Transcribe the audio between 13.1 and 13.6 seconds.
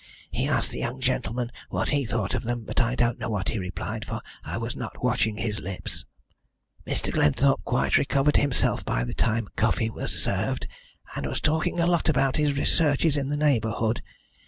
in the